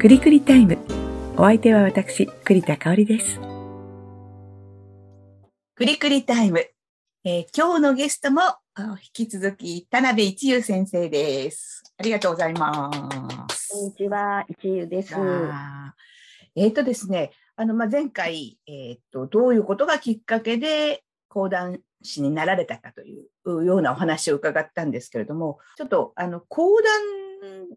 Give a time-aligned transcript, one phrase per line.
[0.00, 0.78] くりくりタイム。
[1.36, 3.38] お相手は私、栗田香織です。
[5.74, 6.64] くりくりタイム。
[7.22, 8.58] えー今日のゲストもあ
[9.14, 11.82] 引き続き田辺一優先生です。
[11.98, 12.90] ありがとうございま
[13.50, 13.74] す。
[13.74, 15.14] こんにちは、一優です。
[16.56, 27.19] えっ、とですね、あの、まあ、前回、えっ、と、どういうことがきっかけで講談師になられたかというようなお話を伺ったんですけれども、ちょっと、あの、講談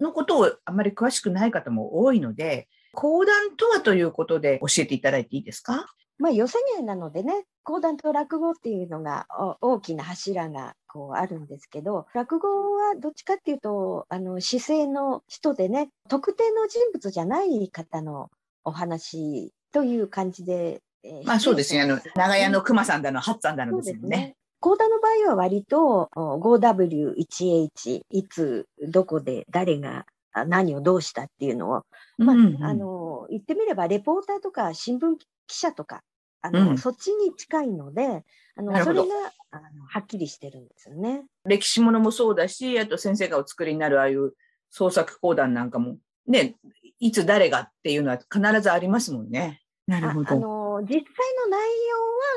[0.00, 5.86] のことをあまり詳しくない方も多いので、講談とはということで教えていただいていいですか？
[6.18, 9.26] まあ、寄せ芸なのでね、講談と落語っていうのが
[9.60, 18.30] お大きな柱がこうあるんですけど、落語はどっちかっていうと、あの、姿勢の人でね、特定の人物じゃない方の
[18.64, 20.80] お話という感じで。
[21.04, 21.82] えーまあそうですね。
[21.82, 24.34] あの、長屋の熊さんだの、八さんだのですもんね。
[24.60, 31.84] 講談の場合は割とお 5W1H、いつ、どこで、誰があ何をどうしたっていうのを
[32.18, 36.02] まあ、うんうんあの、言ってみれば、レポーターとか新聞記者とか、
[36.42, 38.24] あの、うんそっちに近いので、
[38.56, 39.04] あの、それが、
[39.50, 41.24] あの、はっきりしてるんですよね。
[41.44, 44.32] 歴史ものもそうだし、あと先生がお作りになるああいう
[44.70, 46.56] 創作講談なんかも、ね、
[46.98, 49.62] いつ誰がっていうのは必ずありますもんね。
[49.86, 50.57] なるあほど。
[50.82, 51.02] 実際
[51.44, 51.68] の内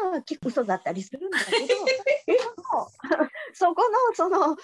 [0.04, 1.58] 容は結構嘘だったりするんだけど、
[3.54, 4.58] そこの、その、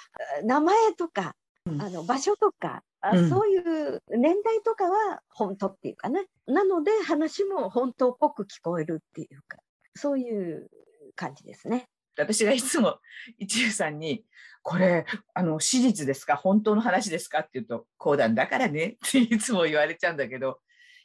[0.43, 1.81] 名前とか、うん。
[1.81, 3.29] あの、場所とか、あうん。
[3.29, 6.25] そういう年代とかは本当っていうかね。
[6.45, 9.57] なので、話も本当っぽく聞こえるっていうか、
[9.95, 10.69] そういう
[11.15, 11.89] 感じですね。
[12.17, 12.97] 私がいつも
[13.37, 14.25] 一流さんに、
[14.63, 16.35] これ、あの、史実ですか？
[16.35, 17.39] 本当の話ですか？
[17.39, 18.97] って言うと、講談だからね。
[19.05, 20.59] っていつも言われちゃうんだけど、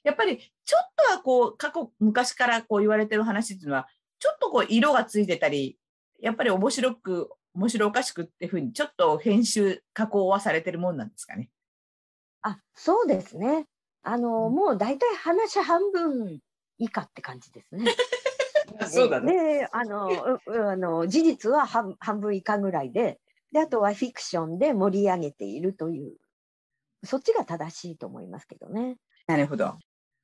[0.04, 5.78] やっぱりちょっとはこう、過去、昔からこう言われてる話っていうのは、ちょっとこう色がついてたり、
[6.20, 11.50] やっぱり面白く、面白おかしくっていうふうに、ちょっと編集、加工はされてるもんなんですかね？
[12.42, 13.66] あ、そうですね。
[14.02, 16.40] あの、うんもう大体話半分
[16.78, 17.84] 以下って感じですね。
[18.88, 20.08] そうだねで、あの、
[20.46, 23.20] あの事実は半半分以下ぐらいで、
[23.52, 26.16] で、あとはフィクションで盛り上げているという、
[27.04, 28.96] そっちが正しいと思いますけどね。
[29.26, 29.76] なるほど。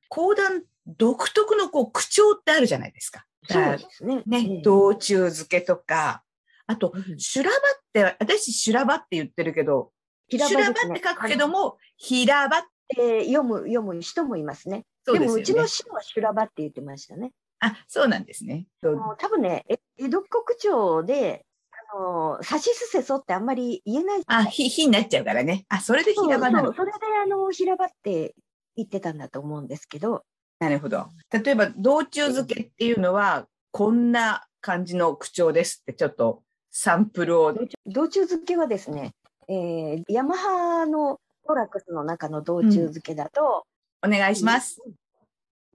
[0.09, 3.25] 講談独特のこう口調ってあるじゃないですか。
[3.47, 4.23] そうですね。
[4.25, 6.23] ね、ええ道中漬けとか、
[6.67, 7.59] あと、うん修羅場っ
[7.93, 9.91] て、私修羅場って言ってるけど、
[10.29, 12.63] 修羅場って書くけども、平場、
[12.95, 14.85] で読む、読む人もいますね。
[15.05, 15.67] そうでも、うちの。
[15.67, 17.31] 師は修羅場って言ってましたね。
[17.59, 18.65] あ、そうなんですね。
[18.81, 21.45] 多分ね、え江戸国町で、
[21.93, 25.65] あの、さしすせそってあんまり言えないあ、ひ、ひになっちゃうからね。
[25.69, 26.67] あ、それで平場なの。
[26.67, 28.35] そうそれであの平場って
[28.79, 30.23] 言ってたんだと思うんですけど、
[30.59, 31.07] なるほど。
[31.31, 37.53] 例えば、道中漬けっていうのは、こんな感じの口調ですって、ちょっとサンプルを。
[37.85, 39.13] 道中漬けはですね、
[39.47, 43.65] えーヤマハのトラックスの中の道中漬けだと、
[44.05, 44.81] お願いします。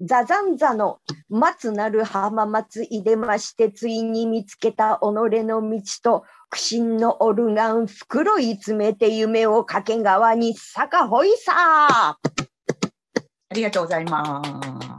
[0.01, 0.99] ザザンザの
[1.29, 12.19] 松なる浜松いでまして、ついに見つけた己の道と、苦心のオルガン袋い詰めて夢を掛川に坂ほいさあ
[13.55, 14.43] りがとうございま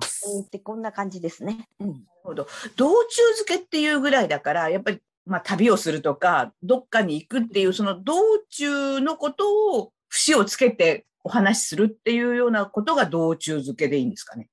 [0.01, 0.25] す。
[0.41, 1.67] ーってこんな感じですね。
[1.79, 2.47] うんなるほど。
[2.75, 8.15] 道中漬けっていうぐらいだから、やっぱり、まあ、旅をするとか、どっかに行くっていう、その道
[8.49, 14.49] 中のことを節をつけてお話しするっていうようなことが道中漬けでいいんですかね。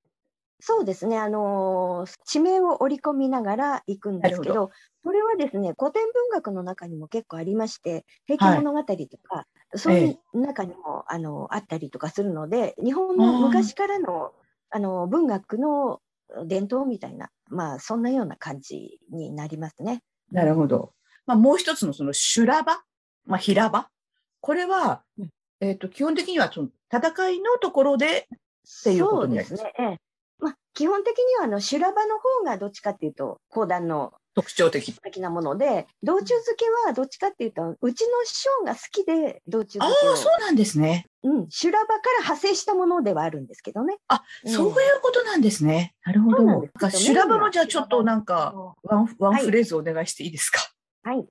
[0.65, 4.71] そうですね、あのー地名を織り込みながら行くんですけなるど、
[5.03, 14.31] これはですね、古典文学の中にも結構ありまして、平家物語とか、そういう中にも、あのあったりとかするので、日本の昔からの
[14.71, 16.01] あの文学の
[16.47, 20.05] 伝統みたいな、まあ、そんなような感じになりますね。
[20.31, 20.93] なるほど。
[21.27, 22.78] まあ、もう一つのその修羅場、
[23.27, 23.89] まあ、平場？
[24.41, 25.28] これはうん、
[25.61, 28.28] えっ、と、基本的にはその戦いのところで、
[28.81, 29.56] っていうことになります。
[29.56, 29.75] そうですね。
[29.78, 29.87] ええ。
[29.87, 29.99] まあ、
[30.75, 34.93] 基本的にはあの修羅場の方がどっちかっていうと、講談の特徴的。
[34.94, 41.06] 的なもので、道中漬けはどっちかっていうと、うちの師匠が好きで道中あ漬けをあ、そうなんですね。
[41.22, 43.98] うん、修羅場から派生したものではあるんですけどね。
[44.09, 45.95] あ、うんそういうことなんですね。
[46.04, 46.66] なるほど。
[46.91, 50.60] 修羅場もじゃあちょっとなんか、はワンワンはいフレーズお願いしていいですか？
[51.13, 51.27] い。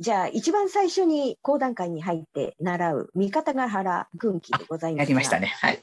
[0.00, 5.02] じゃあ、一番最初に講談会に入って習う三方ヶ原軍記でございますが。
[5.04, 5.54] やりましたね。
[5.60, 5.82] はい。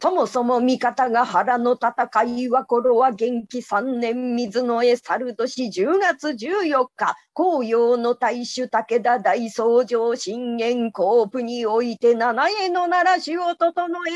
[0.00, 14.12] そもそも三方ヶ原の戦いは頃は元気三年水の江猿年10月14日、紅葉の大主武田大僧正信玄甲府において七重の奈良市を整え。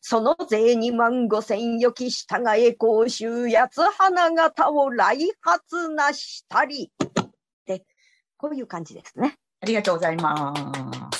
[0.00, 6.90] その税二万五千よき従え甲州八つ花形を来発なしたり。
[7.66, 7.84] で、
[8.36, 9.36] こういう感じですね。
[9.60, 10.52] ありがとうございま
[11.12, 11.15] す。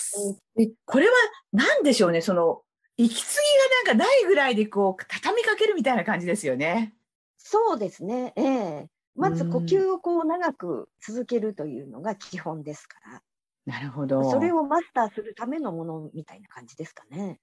[0.57, 1.13] でこれは
[1.53, 2.63] 何でしょうね、その、
[2.97, 3.41] 息継
[3.85, 6.95] ぎがなんかないぐらいでこう、畳みかけるみたいな感じですよね。
[7.39, 8.33] そうですね。
[8.37, 8.87] ええ
[9.19, 13.23] まず呼吸をこう長く続けるというのが基本ですから。
[13.65, 14.31] なるほど。
[14.31, 17.41] それをマスターするためのものみたいな感じですかね。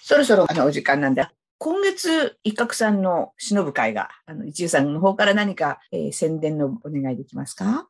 [0.00, 1.26] そろそろあのお時間なんで、
[1.58, 7.88] 今月一角さんの忍ぶ会が、あの一遊さんの方から何か、えー宣伝のお願いできますか？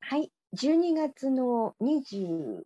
[0.00, 0.30] はい。
[0.54, 2.62] 12月の25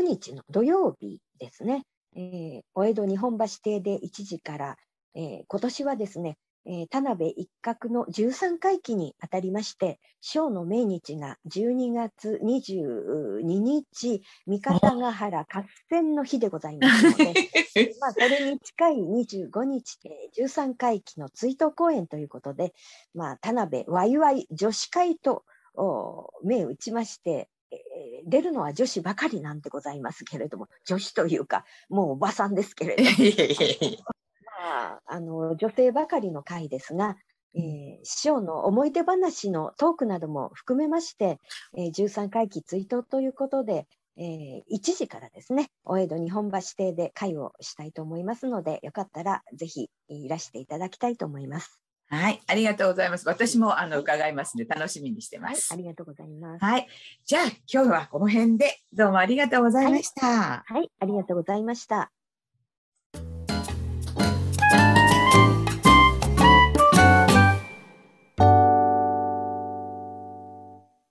[0.00, 1.84] 日の土曜日ですね。
[2.16, 4.76] えーお江戸日本橋邸で1時から、
[5.14, 17.34] えー今年はですね、えー田辺一角の13回忌にあたりまして、小の命日が12月22日、三方ヶ原合戦の日でございますので、
[18.00, 22.72] まあ、それに近い25日、えー13回忌の追悼公演ということで、
[23.14, 25.42] まあ、田辺ワイワイ女子会とお
[26.42, 27.80] 銘打ちまして、えー
[28.26, 33.08] 出るのは女子ばかりなんでございますけれども、女子というか、もうおばさんですけれども、
[34.44, 37.16] まあ、あの女性ばかりの会ですが、
[37.54, 41.38] えー師匠の思い出話のトークなども含めまして、
[41.76, 43.86] えー13回忌追悼ということで、
[44.16, 51.80] えー1時からですね、お江戸日本橋邸で会をしたいと思いますので、よかったらぜひいらしていただきたいと思います。
[52.10, 53.28] はい、ありがとうございます。
[53.28, 55.76] 私もあの伺いますので楽しみにしてまはい、すあ。
[55.76, 56.64] りがとうございます。
[56.64, 56.86] はい、
[57.24, 60.64] じゃあ今日はこの辺でどうもありがとうございました。
[60.66, 62.10] はい、ありがとうございました。